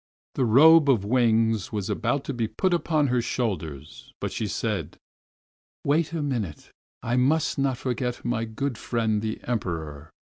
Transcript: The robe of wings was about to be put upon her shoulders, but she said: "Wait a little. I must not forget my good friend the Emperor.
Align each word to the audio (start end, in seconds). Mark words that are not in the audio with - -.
The 0.33 0.45
robe 0.45 0.89
of 0.89 1.05
wings 1.05 1.71
was 1.71 1.87
about 1.87 2.23
to 2.23 2.33
be 2.33 2.47
put 2.47 2.73
upon 2.73 3.05
her 3.09 3.21
shoulders, 3.21 4.11
but 4.19 4.31
she 4.31 4.47
said: 4.47 4.97
"Wait 5.83 6.11
a 6.11 6.21
little. 6.21 6.71
I 7.03 7.17
must 7.17 7.59
not 7.59 7.77
forget 7.77 8.25
my 8.25 8.45
good 8.45 8.79
friend 8.79 9.21
the 9.21 9.39
Emperor. 9.43 10.09